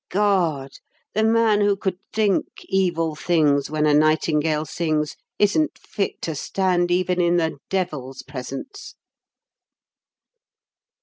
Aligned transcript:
God! 0.09 0.71
the 1.13 1.23
man 1.23 1.61
who 1.61 1.75
could 1.77 1.99
think 2.11 2.47
evil 2.63 3.13
things 3.13 3.69
when 3.69 3.85
a 3.85 3.93
nightingale 3.93 4.65
sings, 4.65 5.15
isn't 5.37 5.77
fit 5.77 6.19
to 6.23 6.33
stand 6.33 6.89
even 6.89 7.21
in 7.21 7.37
the 7.37 7.59
Devil's 7.69 8.23
presence." 8.23 8.95